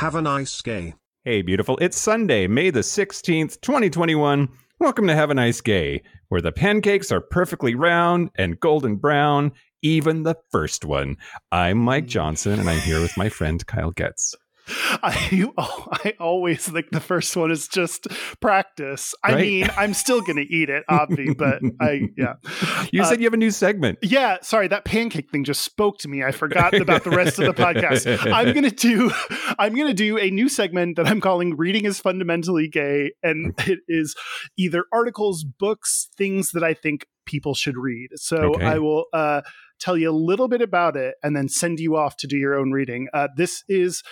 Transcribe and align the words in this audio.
Have 0.00 0.14
a 0.14 0.22
nice 0.22 0.62
day. 0.62 0.94
Hey, 1.24 1.42
beautiful. 1.42 1.76
It's 1.78 2.00
Sunday, 2.00 2.46
May 2.46 2.70
the 2.70 2.80
16th, 2.80 3.60
2021. 3.60 4.48
Welcome 4.78 5.06
to 5.06 5.14
Have 5.14 5.28
a 5.28 5.34
Nice 5.34 5.60
Gay, 5.60 6.00
where 6.30 6.40
the 6.40 6.52
pancakes 6.52 7.12
are 7.12 7.20
perfectly 7.20 7.74
round 7.74 8.30
and 8.36 8.58
golden 8.58 8.96
brown, 8.96 9.52
even 9.82 10.22
the 10.22 10.36
first 10.50 10.86
one. 10.86 11.18
I'm 11.52 11.76
Mike 11.76 12.06
Johnson, 12.06 12.58
and 12.58 12.70
I'm 12.70 12.80
here 12.80 13.02
with 13.02 13.14
my 13.18 13.28
friend 13.28 13.66
Kyle 13.66 13.90
Getz. 13.90 14.34
I 15.02 15.48
oh, 15.58 15.86
I 15.92 16.14
always 16.20 16.68
think 16.68 16.90
the 16.90 17.00
first 17.00 17.36
one 17.36 17.50
is 17.50 17.68
just 17.68 18.06
practice. 18.40 19.14
I 19.24 19.32
Right? 19.32 19.40
mean, 19.40 19.68
I'm 19.76 19.94
still 19.94 20.20
going 20.20 20.36
to 20.36 20.42
eat 20.54 20.68
it, 20.70 20.84
obvi, 20.90 21.36
but 21.36 21.60
I 21.80 22.08
yeah. 22.16 22.34
You 22.92 23.02
Uh, 23.02 23.04
said 23.06 23.20
you 23.20 23.26
have 23.26 23.34
a 23.34 23.38
new 23.38 23.50
segment. 23.50 23.98
Yeah, 24.02 24.38
sorry, 24.42 24.68
that 24.68 24.84
pancake 24.84 25.30
thing 25.30 25.44
just 25.44 25.62
spoke 25.62 25.98
to 25.98 26.08
me. 26.08 26.22
I 26.22 26.32
forgot 26.32 26.74
about 26.74 27.04
the 27.04 27.10
rest 27.10 27.38
of 27.38 27.46
the 27.46 27.62
podcast. 27.62 28.32
I'm 28.32 28.52
gonna 28.54 28.70
do 28.70 29.10
I'm 29.58 29.74
gonna 29.74 29.94
do 29.94 30.18
a 30.18 30.30
new 30.30 30.48
segment 30.48 30.96
that 30.96 31.06
I'm 31.06 31.20
calling 31.20 31.56
Reading 31.56 31.84
is 31.84 32.00
Fundamentally 32.00 32.68
Gay, 32.68 33.12
and 33.22 33.54
it 33.66 33.80
is 33.88 34.14
either 34.56 34.84
articles, 34.92 35.44
books, 35.44 36.08
things 36.16 36.50
that 36.52 36.62
I 36.64 36.74
think 36.74 37.06
people 37.26 37.54
should 37.54 37.76
read. 37.76 38.08
So 38.16 38.54
Okay. 38.54 38.64
I 38.64 38.78
will 38.78 39.04
uh 39.12 39.42
tell 39.78 39.96
you 39.96 40.10
a 40.10 40.12
little 40.12 40.46
bit 40.48 40.60
about 40.60 40.94
it 40.96 41.14
and 41.22 41.34
then 41.34 41.48
send 41.48 41.80
you 41.80 41.96
off 41.96 42.14
to 42.18 42.26
do 42.26 42.36
your 42.36 42.54
own 42.54 42.70
reading. 42.70 43.08
Uh, 43.14 43.28
this 43.36 43.62
is 43.66 44.02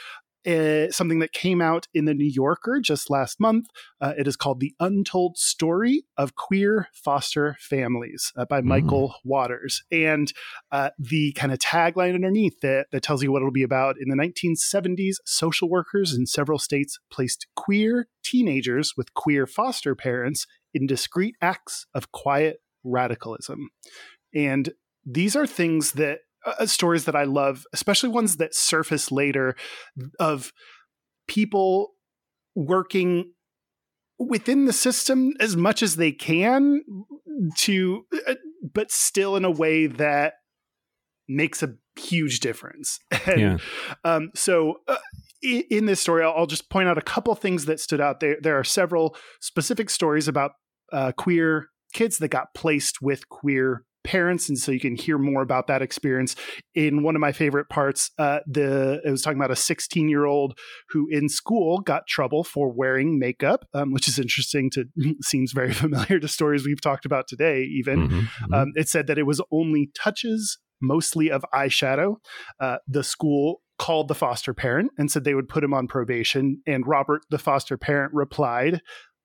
uh, 0.46 0.90
something 0.90 1.18
that 1.18 1.32
came 1.32 1.60
out 1.60 1.86
in 1.94 2.04
the 2.04 2.14
New 2.14 2.30
Yorker 2.30 2.80
just 2.80 3.10
last 3.10 3.40
month. 3.40 3.66
Uh, 4.00 4.14
it 4.16 4.26
is 4.26 4.36
called 4.36 4.60
The 4.60 4.74
Untold 4.80 5.36
Story 5.36 6.04
of 6.16 6.34
Queer 6.34 6.88
Foster 6.92 7.56
Families 7.60 8.32
uh, 8.36 8.44
by 8.44 8.60
Michael 8.60 9.14
Waters. 9.24 9.82
And 9.90 10.32
uh, 10.70 10.90
the 10.98 11.32
kind 11.32 11.52
of 11.52 11.58
tagline 11.58 12.14
underneath 12.14 12.60
that, 12.60 12.86
that 12.92 13.02
tells 13.02 13.22
you 13.22 13.32
what 13.32 13.40
it'll 13.40 13.50
be 13.50 13.62
about 13.62 13.96
in 14.00 14.08
the 14.08 14.16
1970s, 14.16 15.16
social 15.24 15.68
workers 15.68 16.14
in 16.14 16.26
several 16.26 16.58
states 16.58 16.98
placed 17.10 17.46
queer 17.56 18.08
teenagers 18.24 18.94
with 18.96 19.14
queer 19.14 19.46
foster 19.46 19.94
parents 19.94 20.46
in 20.74 20.86
discreet 20.86 21.34
acts 21.40 21.86
of 21.94 22.12
quiet 22.12 22.58
radicalism. 22.84 23.70
And 24.34 24.70
these 25.04 25.34
are 25.34 25.46
things 25.46 25.92
that 25.92 26.20
uh, 26.58 26.66
stories 26.66 27.04
that 27.06 27.16
I 27.16 27.24
love, 27.24 27.64
especially 27.72 28.08
ones 28.10 28.36
that 28.36 28.54
surface 28.54 29.10
later 29.12 29.56
of 30.18 30.52
people 31.26 31.92
working 32.54 33.32
within 34.18 34.64
the 34.64 34.72
system 34.72 35.32
as 35.38 35.56
much 35.56 35.82
as 35.82 35.96
they 35.96 36.10
can 36.10 36.82
to 37.56 38.04
uh, 38.26 38.34
but 38.74 38.90
still 38.90 39.36
in 39.36 39.44
a 39.44 39.50
way 39.50 39.86
that 39.86 40.34
makes 41.28 41.62
a 41.62 41.74
huge 41.96 42.40
difference 42.40 42.98
and 43.26 43.38
Yeah. 43.40 43.58
um, 44.04 44.30
so 44.34 44.80
uh, 44.88 44.96
i- 45.44 45.64
in 45.70 45.86
this 45.86 46.00
story 46.00 46.24
I'll, 46.24 46.32
I'll 46.36 46.46
just 46.46 46.68
point 46.70 46.88
out 46.88 46.98
a 46.98 47.02
couple 47.02 47.34
things 47.36 47.66
that 47.66 47.78
stood 47.78 48.00
out 48.00 48.18
there 48.20 48.38
there 48.40 48.58
are 48.58 48.64
several 48.64 49.14
specific 49.40 49.88
stories 49.90 50.26
about 50.26 50.52
uh, 50.92 51.12
queer 51.12 51.68
kids 51.92 52.18
that 52.18 52.28
got 52.28 52.54
placed 52.54 53.00
with 53.00 53.28
queer 53.28 53.84
parents 54.08 54.48
and 54.48 54.58
so 54.58 54.72
you 54.72 54.80
can 54.80 54.96
hear 54.96 55.18
more 55.18 55.42
about 55.42 55.66
that 55.66 55.82
experience 55.82 56.34
in 56.74 57.02
one 57.02 57.14
of 57.14 57.20
my 57.20 57.32
favorite 57.32 57.68
parts 57.68 58.10
uh, 58.18 58.40
the 58.46 59.00
it 59.04 59.10
was 59.10 59.22
talking 59.22 59.38
about 59.38 59.50
a 59.50 59.56
16 59.56 60.08
year 60.08 60.24
old 60.24 60.58
who 60.90 61.06
in 61.10 61.28
school 61.28 61.78
got 61.80 62.06
trouble 62.06 62.42
for 62.42 62.72
wearing 62.72 63.18
makeup 63.18 63.60
um, 63.74 63.92
which 63.92 64.08
is 64.08 64.18
interesting 64.18 64.70
to 64.70 64.84
seems 65.22 65.52
very 65.52 65.72
familiar 65.84 66.18
to 66.18 66.28
stories 66.28 66.64
we've 66.66 66.80
talked 66.80 67.04
about 67.04 67.26
today 67.28 67.62
even 67.62 67.98
Mhm, 67.98 68.28
mhm. 68.48 68.54
um, 68.54 68.72
it 68.74 68.88
said 68.88 69.06
that 69.08 69.18
it 69.18 69.24
was 69.24 69.40
only 69.50 69.90
touches, 69.94 70.58
mostly 70.80 71.30
of 71.30 71.44
eyeshadow. 71.54 72.16
Uh, 72.60 72.78
the 72.86 73.04
school 73.04 73.60
called 73.78 74.08
the 74.08 74.14
foster 74.14 74.54
parent 74.54 74.90
and 74.98 75.10
said 75.10 75.24
they 75.24 75.34
would 75.34 75.48
put 75.48 75.62
him 75.64 75.74
on 75.74 75.86
probation. 75.86 76.60
And 76.66 76.86
Robert, 76.86 77.22
the 77.30 77.38
foster 77.38 77.76
parent, 77.76 78.12
replied, 78.12 78.80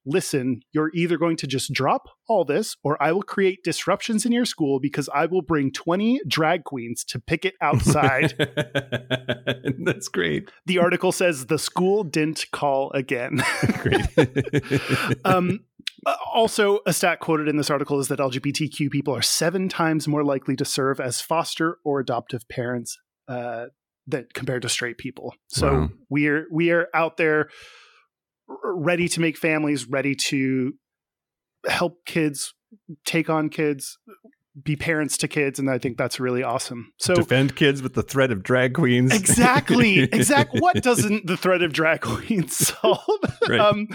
Listen, 0.06 0.62
you're 0.74 0.91
either 0.94 1.18
going 1.18 1.38
to 1.38 1.47
just 1.47 1.72
drop 1.72 2.08
all 2.28 2.44
this 2.46 2.75
or 2.84 3.02
I 3.02 3.12
will 3.14 3.24
create 3.24 3.64
disruptions 3.64 4.25
in 4.25 4.31
your 4.31 4.46
school 4.46 4.80
because 4.80 5.09
I 5.14 5.25
will 5.28 5.41
bring 5.41 5.72
20 5.72 6.22
drag 6.28 6.64
queens 6.66 7.03
to 7.06 7.19
picket 7.19 7.53
outside. 7.62 8.34
That's 9.86 10.08
great. 10.08 10.50
the 10.66 10.80
article 10.80 11.12
says 11.12 11.46
the 11.46 11.59
school 11.59 12.03
didn't 12.03 12.46
call 12.52 12.92
again. 12.92 13.42
Great. 13.80 14.06
um, 15.25 15.62
uh, 16.06 16.16
also, 16.34 16.80
a 16.86 16.94
stat 16.94 17.19
quoted 17.19 17.47
in 17.47 17.56
this 17.58 17.69
article 17.69 18.00
is 18.00 18.08
that 18.09 18.19
LGBTQ 18.19 18.90
people 18.92 19.16
are 19.16 19.22
seven 19.22 19.69
times 19.69 20.08
more 20.08 20.24
likely 20.24 20.56
to 20.58 20.66
serve 20.66 21.00
as 21.00 21.22
foster 21.22 21.78
or 21.86 22.00
adoptive 22.00 22.47
parents 22.50 22.97
uh, 23.28 23.68
that 24.08 24.34
compared 24.34 24.62
to 24.63 24.69
straight 24.69 24.97
people. 24.97 25.34
So 25.47 25.74
Wow. 25.74 25.90
we're 26.09 26.47
we 26.52 26.72
are 26.72 26.88
out 26.94 27.16
there 27.18 27.50
ready 28.48 29.08
to 29.09 29.20
make 29.20 29.38
families, 29.38 29.88
ready 29.88 30.16
to 30.16 30.74
help 31.68 32.06
kids 32.06 32.54
take 33.06 33.30
on 33.30 33.50
kids, 33.50 33.98
be 34.62 34.76
parents 34.76 35.18
to 35.18 35.28
kids, 35.28 35.58
and 35.59 35.70
I 35.70 35.78
think 35.78 35.98
that's 35.98 36.20
really 36.20 36.44
awesome. 36.44 36.92
So 37.00 37.16
Defend 37.16 37.56
kids 37.56 37.81
with 37.81 37.94
the 37.94 38.04
threat 38.04 38.31
of 38.31 38.44
drag 38.44 38.74
queens. 38.74 39.14
exactly 39.14 40.00
exact 40.04 40.56
what 40.59 40.84
doesn't 40.84 41.26
the 41.26 41.38
threat 41.38 41.62
of 41.64 41.74
drag 41.74 42.02
queens 42.02 42.56
solve 42.81 43.00
Right. 43.48 43.59
um 43.59 43.88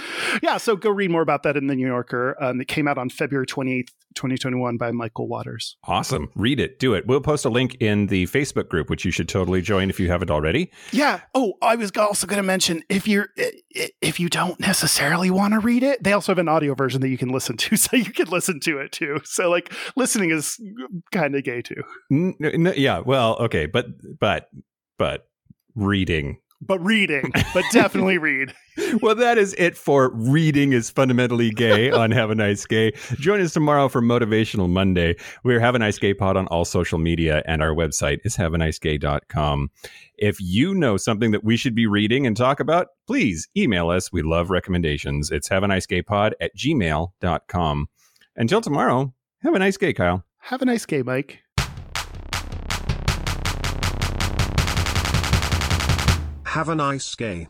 yeah 0.43 0.57
so 0.59 0.77
go 0.77 0.91
read 0.91 1.11
more 1.11 1.23
about 1.23 1.43
that 1.45 1.57
in 1.57 1.69
the 1.69 1.75
new 1.75 1.87
yorker 1.87 2.37
um, 2.43 2.61
it 2.61 2.69
came 2.69 2.87
out 2.87 2.99
on 2.99 3.09
february 3.09 3.47
28th 3.47 3.89
2021 4.15 4.77
by 4.77 4.91
michael 4.91 5.29
waters 5.29 5.77
Awesome. 5.85 6.31
Read 6.35 6.61
it. 6.61 6.79
Do 6.79 6.95
it. 6.95 7.07
We'll 7.07 7.21
post 7.21 7.45
a 7.45 7.49
link 7.49 7.77
in 7.81 8.07
the 8.09 8.25
Facebook 8.27 8.69
group, 8.69 8.91
which 8.91 9.05
you 9.05 9.11
should 9.11 9.29
totally 9.29 9.63
join 9.63 9.91
if 9.91 9.99
you 9.99 10.09
haven't 10.09 10.31
already. 10.31 10.71
yeah 10.93 11.21
oh 11.35 11.55
i 11.63 11.77
was 11.77 11.91
also 11.97 12.27
going 12.27 12.37
to 12.39 12.43
mention 12.47 12.83
if 12.89 13.07
you're 13.09 13.29
if 14.03 14.21
you 14.21 14.29
don't 14.29 14.59
necessarily 14.61 15.31
want 15.31 15.55
to 15.55 15.61
read 15.61 15.83
it 15.83 16.03
they 16.03 16.13
also 16.13 16.33
have 16.33 16.39
an 16.39 16.49
audio 16.49 16.75
version 16.75 17.01
that 17.01 17.09
you 17.09 17.19
can 17.19 17.29
listen 17.31 17.57
to 17.57 17.77
so 17.85 17.97
you 17.97 18.13
can 18.13 18.29
listen 18.29 18.61
to 18.61 18.79
it 18.79 18.93
too 18.93 19.21
so 19.25 19.49
like 19.51 19.73
listening 19.97 20.31
is 20.31 20.61
kind 21.13 21.35
of 21.35 21.43
gay 21.45 21.63
too 21.63 21.83
yeah. 22.77 23.01
Well, 23.01 23.37
okay. 23.41 23.67
But, 23.67 23.87
but, 24.19 24.49
but 24.99 25.29
reading. 25.75 26.39
But 26.61 26.81
reading 26.85 27.31
but 27.55 27.65
definitely 27.73 28.19
read 28.29 28.53
Well, 29.03 29.17
that 29.17 29.39
is 29.39 29.55
it 29.59 29.77
for 29.77 30.11
Reading 30.15 30.73
is 30.73 30.89
Fundamentally 30.89 31.51
Gay 31.51 31.91
on 32.03 32.11
Have 32.13 32.31
a 32.31 32.35
Nice 32.35 32.65
Gay. 32.65 32.93
Join 33.17 33.41
us 33.41 33.53
tomorrow 33.53 33.89
for 33.89 34.01
Motivational 34.01 34.69
Monday. 34.69 35.17
We're 35.43 35.59
Have 35.59 35.75
a 35.75 35.81
Nice 35.81 35.99
Gay 35.99 36.15
Pod 36.15 36.37
on 36.37 36.47
all 36.47 36.65
social 36.65 36.99
media, 36.99 37.43
and 37.45 37.61
our 37.61 37.75
website 37.75 38.21
is 38.25 38.37
haveanicegay.com. 38.37 39.71
If 40.17 40.41
you 40.41 40.75
know 40.75 40.97
something 40.97 41.33
that 41.33 41.43
we 41.45 41.57
should 41.57 41.75
be 41.75 41.87
reading 41.87 42.27
and 42.27 42.37
talk 42.37 42.61
about, 42.61 42.89
please 43.07 43.49
email 43.57 43.91
us. 43.91 44.13
We 44.13 44.23
love 44.23 44.49
recommendations. 44.49 45.31
It's 45.31 45.49
have 45.49 45.65
a 45.65 45.69
nice 45.69 45.87
gay 45.87 46.03
pod 46.03 46.35
at 46.41 46.57
gmail.com. 46.57 47.89
Until 48.37 48.61
tomorrow, 48.61 49.13
have 49.43 49.55
a 49.55 49.59
nice 49.59 49.77
gay, 49.77 49.93
Kyle. 49.93 50.25
have 50.39 50.63
a 50.63 50.67
nice 50.67 50.87
gay, 50.87 51.03
mike 51.03 51.41
Have 56.59 56.71
a 56.71 56.75
nice 56.75 57.15
gay. 57.15 57.49